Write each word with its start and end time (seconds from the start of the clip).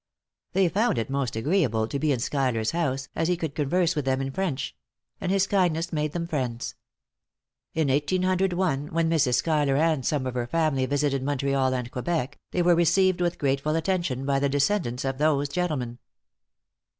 They 0.53 0.67
found 0.67 0.97
it 0.97 1.11
most 1.11 1.35
agreeable 1.35 1.87
to 1.87 1.99
be 1.99 2.11
in 2.11 2.17
Schuyler's 2.17 2.71
house, 2.71 3.07
as 3.15 3.27
he 3.27 3.37
could 3.37 3.53
converse 3.53 3.95
with 3.95 4.03
them 4.05 4.19
in 4.19 4.31
French; 4.31 4.75
and 5.19 5.31
his 5.31 5.45
kindness 5.45 5.93
made 5.93 6.13
them 6.13 6.25
friends. 6.25 6.73
In 7.75 7.87
1801, 7.87 8.87
when 8.87 9.09
Mrs. 9.11 9.35
Schuyler 9.35 9.75
and 9.75 10.03
some 10.03 10.25
of 10.25 10.33
her 10.33 10.47
family 10.47 10.87
visited 10.87 11.21
Montreal 11.21 11.75
and 11.75 11.91
Quebec, 11.91 12.39
they 12.49 12.63
were 12.63 12.73
received 12.73 13.21
with 13.21 13.37
grateful 13.37 13.75
attention 13.75 14.25
by 14.25 14.39
the 14.39 14.49
descendants 14.49 15.05
of 15.05 15.19
those 15.19 15.47
gentlemen. 15.49 15.99